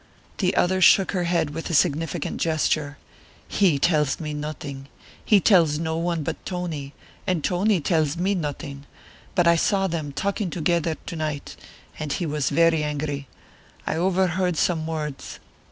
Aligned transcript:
The 0.39 0.55
other 0.55 0.81
shook 0.81 1.11
her 1.11 1.25
head 1.25 1.51
with 1.51 1.69
a 1.69 1.75
significant 1.75 2.41
gesture. 2.41 2.97
"He 3.47 3.77
tells 3.77 4.19
me 4.19 4.33
nothing; 4.33 4.87
he 5.23 5.39
tells 5.39 5.77
no 5.77 5.95
one 5.95 6.23
but 6.23 6.43
Tony, 6.43 6.95
and 7.27 7.43
Tony 7.43 7.79
tells 7.79 8.17
me 8.17 8.33
nothing; 8.33 8.87
but 9.35 9.45
I 9.47 9.55
saw 9.55 9.85
them 9.85 10.11
talking 10.11 10.49
together 10.49 10.95
to 10.95 11.15
night, 11.15 11.55
and 11.99 12.13
he 12.13 12.25
was 12.25 12.49
very 12.49 12.83
angry. 12.83 13.27
I 13.85 13.95
overheard 13.95 14.57
some 14.57 14.87
words. 14.87 15.39